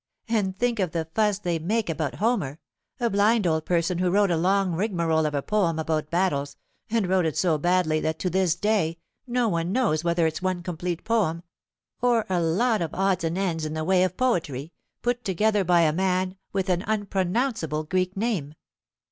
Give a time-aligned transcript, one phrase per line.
[0.27, 2.59] And think of the fuss they make about Homer,
[2.99, 6.57] a blind old person who wrote a long rigmarole of a poem about battles,
[6.89, 10.63] and wrote it so badly that to this day no one knows whether it's one
[10.63, 11.43] complete poem,
[12.01, 15.81] or a lot of odds and ends in the way of poetry, put together by
[15.81, 18.55] a man with an unpronounceable Greek name.